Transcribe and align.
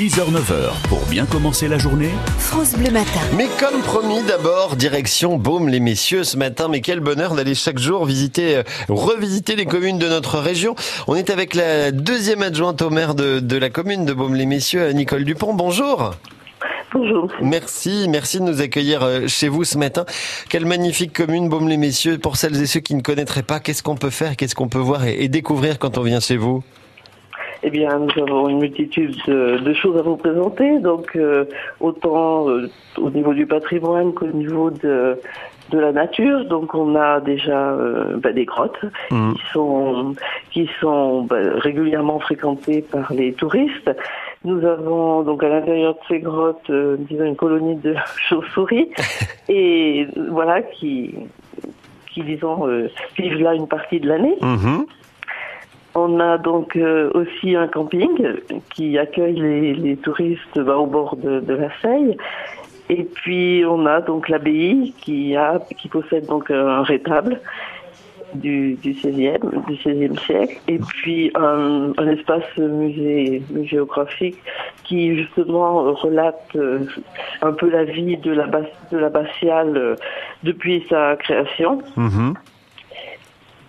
6h-9h, 0.00 0.88
pour 0.88 1.04
bien 1.10 1.26
commencer 1.26 1.68
la 1.68 1.76
journée, 1.76 2.08
France 2.38 2.72
Bleu 2.72 2.90
Matin. 2.90 3.20
Mais 3.36 3.48
comme 3.60 3.82
promis, 3.82 4.22
d'abord, 4.22 4.76
direction 4.76 5.36
Baume 5.36 5.68
les 5.68 5.78
messieurs 5.78 6.24
ce 6.24 6.38
matin. 6.38 6.68
Mais 6.68 6.80
quel 6.80 7.00
bonheur 7.00 7.34
d'aller 7.34 7.54
chaque 7.54 7.78
jour 7.78 8.06
visiter, 8.06 8.56
euh, 8.56 8.62
revisiter 8.88 9.56
les 9.56 9.66
communes 9.66 9.98
de 9.98 10.08
notre 10.08 10.38
région. 10.38 10.74
On 11.06 11.16
est 11.16 11.28
avec 11.28 11.52
la 11.52 11.90
deuxième 11.92 12.40
adjointe 12.40 12.80
au 12.80 12.88
maire 12.88 13.14
de, 13.14 13.40
de 13.40 13.56
la 13.58 13.68
commune 13.68 14.06
de 14.06 14.14
Baume 14.14 14.36
les 14.36 14.46
messieurs, 14.46 14.88
Nicole 14.92 15.26
Dupont. 15.26 15.52
Bonjour. 15.52 16.12
Bonjour. 16.94 17.30
Merci, 17.42 18.06
merci 18.08 18.38
de 18.38 18.44
nous 18.44 18.62
accueillir 18.62 19.02
euh, 19.02 19.28
chez 19.28 19.48
vous 19.48 19.64
ce 19.64 19.76
matin. 19.76 20.06
Quelle 20.48 20.64
magnifique 20.64 21.12
commune, 21.12 21.50
Baume 21.50 21.68
les 21.68 21.76
messieurs. 21.76 22.16
Pour 22.16 22.38
celles 22.38 22.58
et 22.58 22.66
ceux 22.66 22.80
qui 22.80 22.94
ne 22.94 23.02
connaîtraient 23.02 23.42
pas, 23.42 23.60
qu'est-ce 23.60 23.82
qu'on 23.82 23.96
peut 23.96 24.08
faire, 24.08 24.36
qu'est-ce 24.36 24.54
qu'on 24.54 24.68
peut 24.68 24.78
voir 24.78 25.04
et, 25.04 25.24
et 25.24 25.28
découvrir 25.28 25.78
quand 25.78 25.98
on 25.98 26.02
vient 26.02 26.20
chez 26.20 26.38
vous? 26.38 26.64
Eh 27.62 27.70
bien, 27.70 27.98
nous 27.98 28.22
avons 28.22 28.48
une 28.48 28.58
multitude 28.60 29.14
de, 29.26 29.58
de 29.58 29.72
choses 29.74 29.98
à 29.98 30.02
vous 30.02 30.16
présenter, 30.16 30.78
donc 30.78 31.14
euh, 31.14 31.44
autant 31.80 32.48
euh, 32.48 32.70
au 32.98 33.10
niveau 33.10 33.34
du 33.34 33.46
patrimoine 33.46 34.14
qu'au 34.14 34.28
niveau 34.28 34.70
de, 34.70 35.18
de 35.70 35.78
la 35.78 35.92
nature. 35.92 36.46
Donc, 36.46 36.74
on 36.74 36.94
a 36.96 37.20
déjà 37.20 37.72
euh, 37.72 38.16
bah, 38.16 38.32
des 38.32 38.46
grottes 38.46 38.82
Mhm. 39.10 39.34
qui 39.34 39.42
sont 39.52 40.14
qui 40.52 40.70
sont 40.80 41.22
bah, 41.24 41.36
régulièrement 41.56 42.18
fréquentées 42.20 42.80
par 42.80 43.12
les 43.12 43.34
touristes. 43.34 43.90
Nous 44.44 44.64
avons 44.64 45.22
donc 45.22 45.44
à 45.44 45.48
l'intérieur 45.50 45.92
de 45.94 46.00
ces 46.08 46.20
grottes, 46.20 46.70
euh, 46.70 46.96
disons 46.98 47.24
une 47.26 47.36
colonie 47.36 47.76
de 47.76 47.94
chauves-souris, 48.28 48.88
et 49.50 50.06
voilà 50.30 50.62
qui 50.62 51.14
qui 52.12 52.22
disons 52.22 52.66
vivent 53.18 53.40
là 53.42 53.54
une 53.54 53.68
partie 53.68 54.00
de 54.00 54.08
l'année. 54.08 54.36
Mhm. 54.40 54.86
On 55.94 56.20
a 56.20 56.38
donc 56.38 56.76
euh, 56.76 57.10
aussi 57.14 57.56
un 57.56 57.66
camping 57.68 58.10
qui 58.74 58.96
accueille 58.98 59.40
les, 59.76 59.96
touristes 59.96 60.58
bah, 60.58 60.76
au 60.76 60.86
bord 60.86 61.16
de, 61.16 61.42
la 61.52 61.68
Seille. 61.80 62.16
Et 62.88 63.04
puis 63.04 63.64
on 63.68 63.86
a 63.86 64.00
donc 64.00 64.28
l'abbaye 64.28 64.92
qui 65.00 65.36
qui 65.78 65.88
possède 65.88 66.26
donc 66.26 66.50
un 66.50 66.82
rétable 66.82 67.40
du, 68.34 68.74
du 68.74 68.92
16e, 68.92 69.66
du 69.66 69.74
16e 69.76 70.18
siècle, 70.24 70.60
et 70.68 70.78
puis 70.78 71.30
un, 71.34 71.92
espace 72.08 72.56
musée 72.56 73.42
muséographique 73.50 74.38
qui 74.84 75.16
justement 75.16 75.92
relate 75.94 76.48
euh, 76.56 76.80
un 77.42 77.52
peu 77.52 77.70
la 77.70 77.84
vie 77.84 78.16
de 78.16 78.32
la 78.32 78.46
de 78.46 79.78
euh, 79.78 79.96
depuis 80.42 80.84
sa 80.88 81.16
création 81.16 81.82
Mhm. 81.96 82.34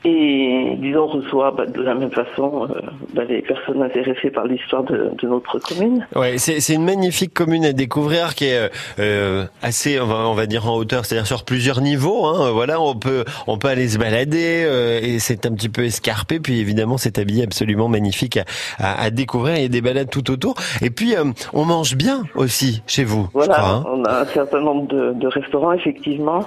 Et 0.04 0.76
disons 0.80 1.08
reçoit 1.08 1.52
bah, 1.52 1.66
de 1.66 1.82
la 1.82 1.94
même 1.96 2.12
façon 2.12 2.68
euh, 2.70 2.82
bah, 3.14 3.24
les 3.28 3.42
personnes 3.42 3.82
intéressées 3.84 4.32
par 4.32 4.46
l'histoire 4.46 4.84
de, 4.84 5.12
de 5.22 5.28
notre 5.28 5.60
commune. 5.60 6.06
Ouais, 6.16 6.38
c'est 6.38 6.74
une 6.74 6.84
magnifique 6.86 7.34
commune 7.34 7.66
à 7.66 7.74
découvrir 7.74 8.36
qui 8.36 8.46
est 8.46 8.70
euh, 9.00 9.46
assez, 9.62 10.00
on 10.00 10.06
va, 10.08 10.28
on 10.28 10.34
va 10.34 10.46
dire 10.46 10.68
en 10.68 10.76
hauteur, 10.76 11.06
c'est-à-dire 11.06 11.28
sur 11.28 11.44
plusieurs 11.46 11.82
niveaux. 11.82 12.26
Hein, 12.26 12.52
voilà, 12.52 12.82
on 12.82 12.96
peut 12.96 13.24
on 13.48 13.58
peut 13.58 13.68
aller 13.68 13.88
se 13.90 13.98
balader 13.98 14.64
euh, 14.66 15.00
et 15.02 15.20
c'est 15.20 15.46
un 15.46 15.52
petit 15.54 15.70
peu 15.70 15.84
escarpé. 15.84 16.40
Puis 16.40 16.60
évidemment, 16.60 16.98
c'est 16.98 17.20
habillé 17.20 17.44
absolument 17.44 17.88
magnifique 17.88 18.38
à, 18.38 18.44
à, 18.80 19.04
à 19.04 19.10
découvrir. 19.12 19.58
Il 19.58 19.62
y 19.62 19.66
a 19.66 19.70
des 19.70 19.82
balades 19.82 20.10
tout 20.10 20.32
autour. 20.32 20.56
Et 20.82 20.90
puis 20.90 21.16
euh, 21.16 21.26
on 21.54 21.66
mange 21.66 21.96
bien 21.96 22.24
aussi 22.36 22.82
chez 22.88 23.04
vous, 23.04 23.28
Voilà, 23.34 23.54
je 23.54 23.60
crois. 23.60 23.70
hein. 23.76 23.84
on 23.88 24.04
a 24.06 24.22
un 24.22 24.26
certain 24.26 24.62
nombre 24.62 24.88
de, 24.88 25.14
de 25.14 25.28
restaurants 25.28 25.74
effectivement, 25.74 26.40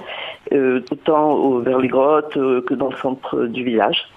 euh, 0.51 0.81
autant 0.91 1.31
au, 1.33 1.61
vers 1.61 1.79
les 1.79 1.87
grottes 1.87 2.35
euh, 2.37 2.61
que 2.67 2.73
dans 2.73 2.89
le 2.89 2.95
centre 2.97 3.44
du 3.47 3.63
village. 3.63 4.07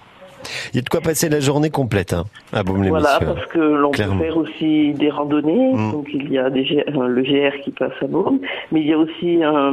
Il 0.73 0.77
y 0.77 0.79
a 0.79 0.81
de 0.81 0.89
quoi 0.89 1.01
passer 1.01 1.29
la 1.29 1.39
journée 1.39 1.69
complète 1.69 2.13
hein, 2.13 2.25
à 2.53 2.63
Baume 2.63 2.87
Voilà, 2.87 3.19
messieurs. 3.19 3.33
parce 3.33 3.45
que 3.47 3.59
l'on 3.59 3.91
peut 3.91 4.03
faire 4.03 4.37
aussi 4.37 4.93
des 4.93 5.09
randonnées. 5.09 5.73
Mm. 5.73 5.91
Donc 5.91 6.07
il 6.13 6.31
y 6.31 6.37
a 6.37 6.49
des, 6.49 6.83
euh, 6.87 7.07
le 7.07 7.21
GR 7.21 7.61
qui 7.63 7.71
passe 7.71 7.91
à 8.01 8.07
Beaune, 8.07 8.39
mais 8.71 8.81
il 8.81 8.87
y 8.87 8.93
a 8.93 8.97
aussi 8.97 9.43
euh, 9.43 9.71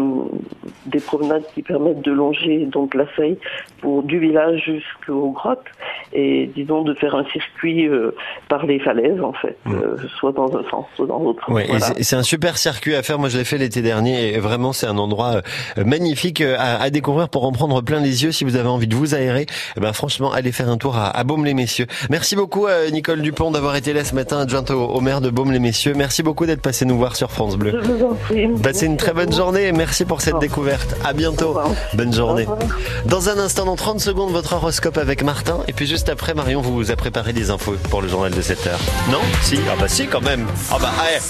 des 0.87 1.01
promenades 1.01 1.45
qui 1.55 1.62
permettent 1.62 2.03
de 2.03 2.12
longer 2.12 2.67
donc 2.67 2.95
la 2.95 3.07
Seille 3.17 3.39
du 4.05 4.19
village 4.19 4.63
jusqu'aux 4.65 5.31
grottes 5.31 5.65
et 6.13 6.51
disons 6.55 6.83
de 6.83 6.95
faire 6.95 7.15
un 7.15 7.25
circuit 7.33 7.89
euh, 7.89 8.15
par 8.49 8.67
les 8.67 8.79
falaises 8.81 9.21
en 9.23 9.33
fait, 9.33 9.57
Mm. 9.65 9.75
euh, 9.75 9.97
soit 10.19 10.33
dans 10.33 10.47
un 10.57 10.63
sens, 10.71 10.87
soit 10.97 11.07
dans 11.07 11.19
l'autre. 11.19 11.51
Ouais, 11.51 11.65
Voilà. 11.69 11.87
c'est- 12.01 12.17
un 12.17 12.23
super 12.23 12.57
circuit 12.59 12.95
à 12.95 13.03
faire. 13.03 13.19
Moi, 13.19 13.29
je 13.29 13.37
l'ai 13.39 13.45
fait 13.45 13.59
l'été 13.59 13.83
dernier 13.83 14.33
et 14.35 14.39
vraiment, 14.39 14.73
c'est 14.73 14.87
un 14.87 14.97
endroit 14.99 15.43
euh, 15.79 15.85
magnifique 15.85 16.41
à, 16.41 16.81
à 16.81 16.91
découvrir 16.91 17.29
pour 17.29 17.45
en 17.45 17.53
prendre 17.53 17.81
plein 17.83 18.01
les 18.01 18.25
yeux. 18.25 18.33
Si 18.33 18.45
vous 18.45 18.57
avez 18.57 18.69
envie 18.69 18.87
de 18.87 18.95
vous 18.95 19.15
aérer, 19.15 19.47
eh 19.77 19.81
ben 19.81 19.93
franchement, 19.93 20.33
allez 20.33 20.53
faire 20.53 20.69
un 20.71 20.79
tour 20.79 20.97
à, 20.97 21.09
à 21.17 21.25
Baume-les-Messieurs. 21.25 21.87
Merci 22.11 22.37
beaucoup, 22.37 22.67
euh, 22.67 22.89
Nicole 22.91 23.21
Dupont, 23.23 23.51
d'avoir 23.51 23.77
été 23.77 23.93
là 23.93 24.05
ce 24.05 24.15
matin, 24.15 24.41
adjointe 24.41 24.71
au, 24.71 24.85
au 24.87 25.01
maire 25.01 25.21
de 25.21 25.29
Baume-les-Messieurs. 25.31 25.93
Merci 25.95 26.23
beaucoup 26.23 26.47
d'être 26.47 26.63
passé 26.63 26.85
nous 26.87 26.97
voir 26.97 27.17
sur 27.17 27.31
France 27.31 27.57
Bleu. 27.57 27.79
Je 27.83 27.91
vous 27.93 28.05
en 28.05 28.15
prie. 28.15 28.49
Passez 28.63 28.87
une 28.87 28.97
très 28.97 29.13
bonne 29.13 29.33
journée 29.33 29.67
et 29.67 29.73
merci 29.73 30.05
pour 30.05 30.21
cette 30.23 30.39
découverte. 30.39 30.97
À 31.05 31.13
bientôt. 31.13 31.57
Bonne 31.95 32.13
journée. 32.13 32.47
Dans 33.07 33.29
un 33.29 33.39
instant, 33.39 33.67
dans 33.76 33.82
30 33.82 34.00
secondes, 34.00 34.31
votre 34.32 34.54
horoscope 34.54 34.97
avec 34.97 35.22
Martin. 35.22 35.60
Et 35.69 35.72
puis 35.75 35.87
juste 35.87 36.09
après, 36.09 36.32
Marion 36.32 36.62
vous 36.62 36.91
a 36.91 36.97
préparé 36.97 37.32
des 37.34 37.50
infos 37.50 37.76
pour 37.91 38.00
le 38.00 38.09
journal 38.09 38.32
de 38.32 38.41
7 38.41 38.66
heures. 38.69 38.81
Non? 39.10 39.20
Si? 39.42 39.59
Ah 39.70 39.76
bah 39.78 39.88
si 39.88 40.06
quand 40.06 40.22
même. 40.22 40.47
Ah 40.70 40.78
bah, 40.81 40.91
allez. 40.98 41.20